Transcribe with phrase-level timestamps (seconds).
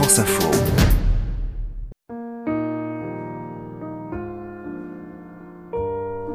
[0.00, 0.48] France Info.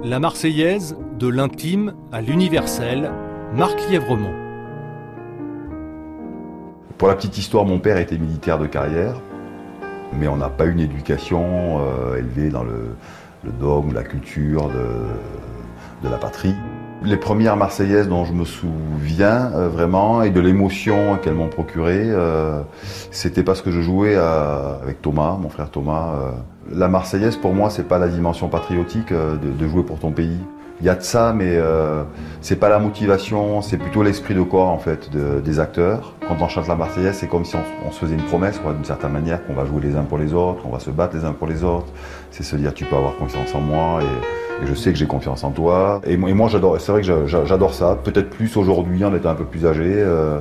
[0.03, 3.13] La Marseillaise, de l'intime à l'universel,
[3.55, 4.33] Marc Lièvremont.
[6.97, 9.15] Pour la petite histoire, mon père était militaire de carrière,
[10.11, 12.97] mais on n'a pas eu une éducation euh, élevée dans le,
[13.45, 16.55] le dogme, la culture de, de la patrie.
[17.05, 21.99] Les premières Marseillaises dont je me souviens euh, vraiment et de l'émotion qu'elles m'ont procuré,
[22.05, 22.61] euh,
[23.11, 26.13] c'était parce que je jouais avec Thomas, mon frère Thomas.
[26.15, 26.31] euh.
[26.73, 30.11] La Marseillaise pour moi c'est pas la dimension patriotique euh, de, de jouer pour ton
[30.11, 30.37] pays.
[30.79, 32.03] Il y a de ça, mais euh,
[32.41, 36.13] c'est pas la motivation, c'est plutôt l'esprit de corps en fait de- des acteurs.
[36.27, 38.83] Quand on chante la Marseillaise, c'est comme si on, on se faisait une promesse, d'une
[38.83, 41.23] certaine manière, qu'on va jouer les uns pour les autres, qu'on va se battre les
[41.25, 41.87] uns pour les autres.
[42.31, 45.07] C'est se dire tu peux avoir confiance en moi et, et je sais que j'ai
[45.07, 46.01] confiance en toi.
[46.05, 47.97] Et, moi- j'adore, c'est vrai que j'a- j'a- j'adore ça.
[48.03, 49.83] Peut-être plus aujourd'hui en étant un peu plus âgé.
[49.87, 50.39] euh,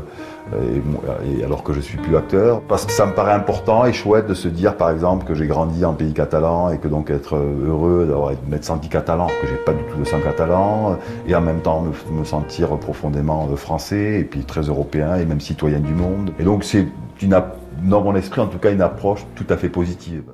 [1.39, 4.27] et, alors que je suis plus acteur, parce que ça me paraît important et chouette
[4.27, 7.37] de se dire par exemple que j'ai grandi en pays catalan et que donc être
[7.37, 11.41] heureux d'avoir m'être senti catalan, que j'ai pas du tout de sang catalan, et en
[11.41, 15.79] même temps me, me sentir profondément euh, français et puis très européen et même citoyen
[15.79, 16.33] du monde.
[16.41, 16.87] Et donc c'est
[17.23, 17.41] une,
[17.85, 20.25] dans mon esprit en tout cas une approche tout à fait positive.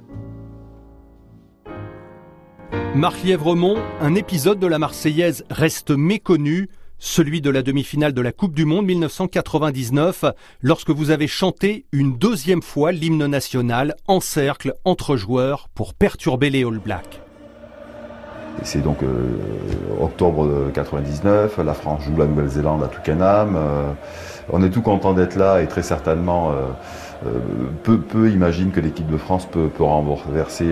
[2.98, 6.68] Marc Lièvremont, un épisode de la Marseillaise reste méconnu,
[6.98, 10.24] celui de la demi-finale de la Coupe du Monde 1999,
[10.62, 16.50] lorsque vous avez chanté une deuxième fois l'hymne national en cercle entre joueurs pour perturber
[16.50, 17.20] les All Blacks.
[18.62, 19.06] C'est donc euh,
[20.00, 23.54] octobre de 99, la France joue la Nouvelle-Zélande à Twickenham.
[23.56, 23.92] euh,
[24.50, 27.28] on est tout content d'être là et très certainement euh,
[27.82, 30.66] peu, peu imagine que l'équipe de France peut, peut renverser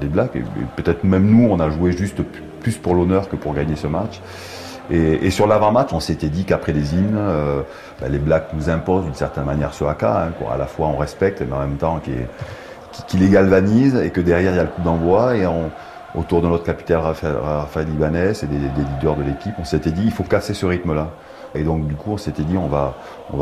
[0.00, 0.34] les Blacks.
[0.34, 0.42] Et,
[0.76, 2.22] peut-être même nous, on a joué juste
[2.60, 4.20] plus pour l'honneur que pour gagner ce match.
[4.90, 7.18] Et, sur l'avant-match, on s'était dit qu'après les hymnes,
[8.00, 10.54] bah, les Blacks nous imposent d'une certaine manière ce haka, hein, quoi.
[10.54, 12.12] à la fois on respecte, mais en même temps qui,
[13.06, 15.70] qui les galvanise, et que derrière il y a le coup d'envoi, et on,
[16.14, 20.12] autour de notre capitaine Raphaël Ibanez et des, leaders de l'équipe, on s'était dit il
[20.12, 21.10] faut casser ce rythme-là.
[21.54, 22.94] Et donc du coup on s'était dit on va,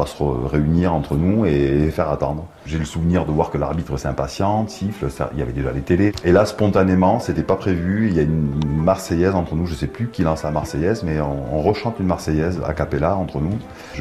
[0.06, 2.46] se réunir entre nous et, faire attendre.
[2.66, 6.12] J'ai le souvenir de voir que l'arbitre s'impatiente, siffle, il y avait déjà les télés.
[6.24, 8.50] Et là spontanément, c'était pas prévu, il y a une,
[8.82, 12.60] Marseillaise entre nous, je sais plus qui lance la Marseillaise, mais on, rechante une Marseillaise
[12.66, 13.58] a cappella entre nous.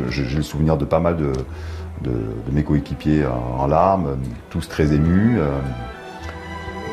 [0.09, 1.34] J'ai le souvenir de pas mal de,
[2.52, 4.18] mes coéquipiers en, en larmes,
[4.50, 5.38] tous très émus.
[5.38, 5.59] euh,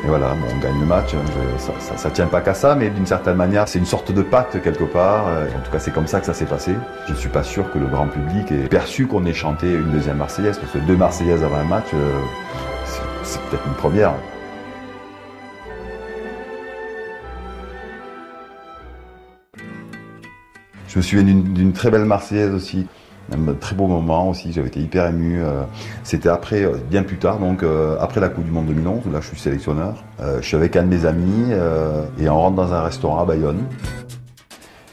[0.03, 1.13] et voilà, on gagne le match.
[1.15, 4.21] hein, ça, ça, tient pas qu'à ça, mais d'une certaine manière, c'est une sorte de
[4.21, 5.27] pacte quelque part.
[5.27, 6.75] euh, En tout cas, c'est comme ça que ça s'est passé.
[7.07, 9.91] Je ne suis pas sûr que le grand public ait perçu qu'on ait chanté une
[9.91, 12.19] deuxième Marseillaise, parce que deux Marseillaises avant un match, euh,
[13.23, 14.13] c'est- peut-être une première.
[20.87, 22.87] Je me souviens d'une très belle Marseillaise aussi,
[23.31, 25.41] un très beau moment aussi, j'avais été hyper ému.
[25.41, 25.63] euh,
[26.03, 29.11] C'était après, euh, bien plus tard, donc euh, après la Coupe du Monde 2011, où
[29.11, 30.03] là je suis sélectionneur.
[30.41, 31.51] Je suis avec un de mes amis
[32.19, 33.63] et on rentre dans un restaurant à Bayonne.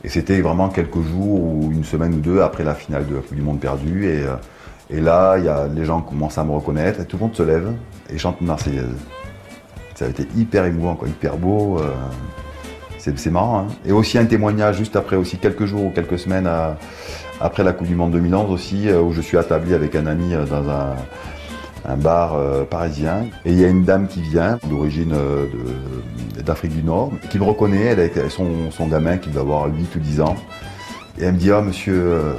[0.02, 3.20] Et c'était vraiment quelques jours ou une semaine ou deux après la finale de la
[3.22, 4.06] Coupe du Monde perdue.
[4.06, 4.24] Et,
[4.90, 7.42] et là, y a, les gens commencent à me reconnaître et tout le monde se
[7.42, 7.72] lève
[8.10, 8.84] et chante une Marseillaise.
[9.94, 11.78] Ça a été hyper émouvant, quoi, hyper beau.
[12.98, 13.60] c'est c'est marrant.
[13.60, 13.66] hein.
[13.86, 16.76] Et aussi un témoignage juste après, aussi quelques jours ou quelques semaines à-
[17.40, 20.34] après la Coupe du Monde 2011 aussi, euh, où je suis attablé avec un ami
[20.34, 23.26] euh, dans un, bar euh, parisien.
[23.44, 25.14] Et il y a une dame qui vient, d'origine
[26.44, 29.96] d'Afrique du Nord, qui me reconnaît, elle a son, son gamin qui doit avoir 8
[29.96, 30.36] ou 10 ans.
[31.18, 32.34] Et elle me dit, ah monsieur, euh, euh,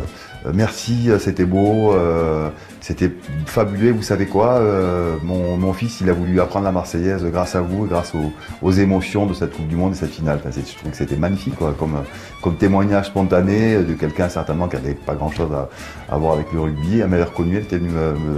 [0.53, 2.49] merci, euh, c'était beau, euh,
[2.81, 3.11] c'était
[3.45, 7.61] fabuleux, vous savez quoi, euh, mon, fils il a voulu apprendre la Marseillaise grâce à
[7.61, 8.13] vous, grâce
[8.61, 10.39] aux, émotions de cette Coupe du Monde et cette finale.
[10.39, 15.15] Enfin, je trouve que c'était magnifique comme, témoignage spontané de quelqu'un certainement qui n'avait pas
[15.15, 15.69] grand chose à,
[16.13, 16.99] à voir avec le rugby.
[16.99, 17.91] Elle m'avait reconnu, elle était venue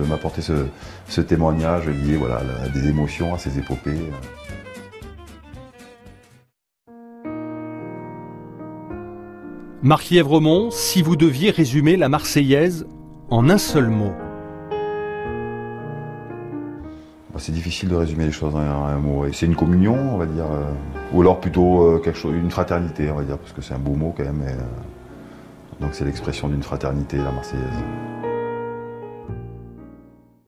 [0.08, 0.54] m'apporter ce,
[1.10, 4.12] ce témoignage lié voilà, à des émotions, à ces épopées.
[9.84, 12.88] Marc Lièvremont, si vous deviez résumer la Marseillaise
[13.30, 14.12] en un seul mot.
[17.32, 19.26] Bon, C'est difficile de résumer les choses en un, mot.
[19.32, 20.72] C'est une communion, on va dire, euh,
[21.14, 23.80] ou alors plutôt euh, quelque chose, une fraternité, on va dire, parce que c'est un
[23.80, 24.42] beau mot quand même.
[24.48, 24.56] euh,
[25.80, 27.84] donc c'est l'expression d'une fraternité, la Marseillaise.